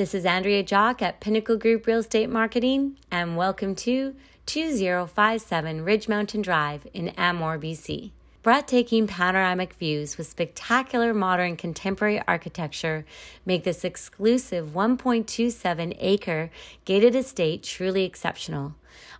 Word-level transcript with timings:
This 0.00 0.14
is 0.14 0.24
Andrea 0.24 0.64
Jauck 0.64 1.02
at 1.02 1.20
Pinnacle 1.20 1.58
Group 1.58 1.86
Real 1.86 1.98
Estate 1.98 2.30
Marketing, 2.30 2.96
and 3.10 3.36
welcome 3.36 3.74
to 3.74 4.14
2057 4.46 5.84
Ridge 5.84 6.08
Mountain 6.08 6.40
Drive 6.40 6.86
in 6.94 7.10
Anmore, 7.18 7.58
BC. 7.58 8.10
Breathtaking 8.42 9.06
panoramic 9.06 9.74
views 9.74 10.16
with 10.16 10.26
spectacular 10.26 11.12
modern 11.12 11.56
contemporary 11.56 12.22
architecture 12.26 13.04
make 13.44 13.64
this 13.64 13.84
exclusive 13.84 14.68
1.27 14.68 15.94
acre 16.00 16.50
gated 16.86 17.14
estate 17.14 17.62
truly 17.62 18.04
exceptional. 18.04 18.76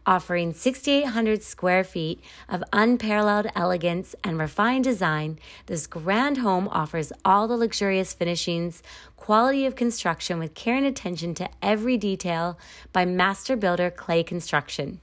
Offering 0.07 0.55
6,800 0.55 1.43
square 1.43 1.85
feet 1.85 2.23
of 2.49 2.65
unparalleled 2.73 3.49
elegance 3.55 4.15
and 4.25 4.39
refined 4.39 4.85
design, 4.85 5.39
this 5.67 5.87
grand 5.87 6.39
home 6.39 6.67
offers 6.73 7.13
all 7.23 7.47
the 7.47 7.59
luxurious 7.59 8.15
finishings, 8.15 8.83
quality 9.19 9.67
of 9.67 9.77
construction 9.77 10.39
with 10.39 10.55
care 10.55 10.77
and 10.77 10.87
attention 10.87 11.35
to 11.35 11.51
every 11.61 11.99
detail 11.99 12.59
by 12.95 13.05
master 13.05 13.55
builder 13.55 13.91
Clay 13.91 14.23
Construction. 14.23 15.03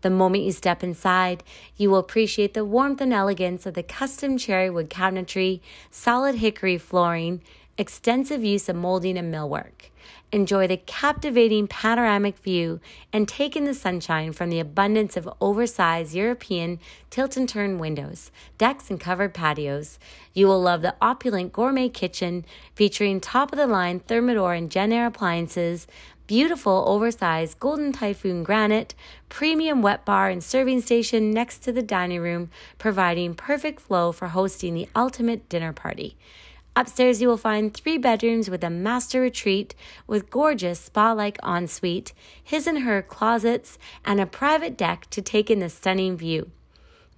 The 0.00 0.10
moment 0.10 0.44
you 0.44 0.52
step 0.52 0.82
inside, 0.82 1.42
you 1.76 1.90
will 1.90 1.98
appreciate 1.98 2.54
the 2.54 2.64
warmth 2.64 3.00
and 3.00 3.12
elegance 3.12 3.66
of 3.66 3.74
the 3.74 3.82
custom 3.82 4.38
cherry 4.38 4.70
wood 4.70 4.90
cabinetry, 4.90 5.60
solid 5.90 6.36
hickory 6.36 6.78
flooring, 6.78 7.42
extensive 7.78 8.44
use 8.44 8.68
of 8.68 8.74
molding 8.74 9.16
and 9.16 9.32
millwork. 9.32 9.90
Enjoy 10.32 10.66
the 10.66 10.76
captivating 10.76 11.68
panoramic 11.68 12.36
view 12.38 12.80
and 13.12 13.26
take 13.28 13.56
in 13.56 13.64
the 13.64 13.72
sunshine 13.72 14.32
from 14.32 14.50
the 14.50 14.60
abundance 14.60 15.16
of 15.16 15.28
oversized 15.40 16.14
European 16.14 16.80
tilt 17.08 17.36
and 17.36 17.48
turn 17.48 17.78
windows, 17.78 18.30
decks, 18.58 18.90
and 18.90 19.00
covered 19.00 19.32
patios. 19.32 19.98
You 20.34 20.48
will 20.48 20.60
love 20.60 20.82
the 20.82 20.96
opulent 21.00 21.52
gourmet 21.52 21.88
kitchen 21.88 22.44
featuring 22.74 23.20
top 23.20 23.52
of 23.52 23.58
the 23.58 23.66
line 23.66 24.00
Thermador 24.00 24.58
and 24.58 24.70
Jenn-Air 24.70 25.06
appliances, 25.06 25.86
beautiful 26.26 26.84
oversized 26.86 27.58
golden 27.58 27.92
typhoon 27.92 28.42
granite, 28.42 28.94
premium 29.28 29.80
wet 29.82 30.04
bar 30.04 30.28
and 30.28 30.44
serving 30.44 30.82
station 30.82 31.30
next 31.30 31.60
to 31.60 31.72
the 31.72 31.82
dining 31.82 32.20
room, 32.20 32.50
providing 32.76 33.34
perfect 33.34 33.80
flow 33.80 34.12
for 34.12 34.28
hosting 34.28 34.74
the 34.74 34.88
ultimate 34.94 35.48
dinner 35.48 35.72
party. 35.72 36.16
Upstairs, 36.78 37.20
you 37.20 37.26
will 37.26 37.36
find 37.36 37.74
three 37.74 37.98
bedrooms 37.98 38.48
with 38.48 38.62
a 38.62 38.70
master 38.70 39.20
retreat 39.20 39.74
with 40.06 40.30
gorgeous 40.30 40.78
spa 40.78 41.10
like 41.10 41.36
ensuite, 41.42 42.12
his 42.40 42.68
and 42.68 42.84
her 42.84 43.02
closets, 43.02 43.80
and 44.04 44.20
a 44.20 44.26
private 44.26 44.78
deck 44.78 45.10
to 45.10 45.20
take 45.20 45.50
in 45.50 45.58
the 45.58 45.70
stunning 45.70 46.16
view. 46.16 46.52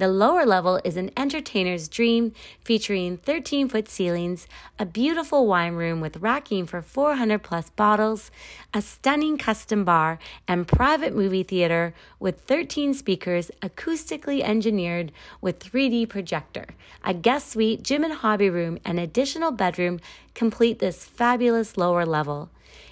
The 0.01 0.09
lower 0.09 0.47
level 0.47 0.81
is 0.83 0.97
an 0.97 1.11
entertainer's 1.15 1.87
dream 1.87 2.33
featuring 2.65 3.19
13 3.19 3.69
foot 3.69 3.87
ceilings, 3.87 4.47
a 4.79 4.87
beautiful 4.87 5.47
wine 5.47 5.75
room 5.75 6.01
with 6.01 6.17
racking 6.23 6.65
for 6.65 6.81
400 6.81 7.43
plus 7.43 7.69
bottles, 7.69 8.31
a 8.73 8.81
stunning 8.81 9.37
custom 9.37 9.85
bar, 9.85 10.19
and 10.49 10.67
private 10.67 11.15
movie 11.15 11.43
theater 11.43 11.93
with 12.19 12.41
13 12.41 12.95
speakers 12.95 13.51
acoustically 13.61 14.41
engineered 14.41 15.13
with 15.43 15.59
3D 15.59 16.09
projector. 16.09 16.69
A 17.05 17.13
guest 17.13 17.51
suite, 17.51 17.83
gym 17.83 18.03
and 18.03 18.15
hobby 18.15 18.49
room, 18.49 18.79
and 18.87 18.99
additional 18.99 19.51
bedroom 19.51 20.01
complete 20.33 20.79
this 20.79 21.05
fabulous 21.05 21.77
lower 21.77 22.07
level. 22.07 22.49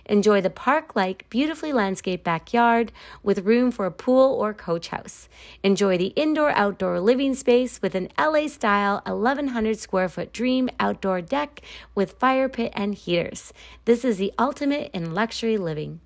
Enjoy 0.09 0.41
the 0.41 0.51
park 0.51 0.97
like, 0.97 1.29
beautifully 1.31 1.73
landscaped 1.73 2.25
backyard 2.25 2.93
with 3.23 3.47
room 3.47 3.71
for 3.71 3.87
a 3.87 3.91
pool 3.91 4.35
or 4.35 4.53
coach 4.53 4.89
house. 4.89 5.29
Enjoy 5.63 5.97
the 5.97 6.13
indoor 6.17 6.51
outdoor 6.51 7.01
living 7.01 7.35
space 7.35 7.81
with 7.81 7.95
an 7.95 8.09
LA 8.19 8.47
style 8.47 9.03
1100 9.07 9.79
square 9.79 10.09
foot 10.09 10.33
dream 10.33 10.69
outdoor 10.79 11.23
deck 11.23 11.63
with 11.95 12.19
fire 12.19 12.49
pit 12.49 12.73
and 12.75 12.95
heaters. 12.95 13.53
This 13.87 14.05
is 14.05 14.19
the 14.19 14.33
ultimate 14.39 14.91
in 14.93 15.15
luxury 15.15 15.57
living. 15.57 15.97